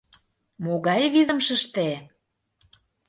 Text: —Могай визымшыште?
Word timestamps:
—Могай 0.63 1.03
визымшыште? 1.13 1.87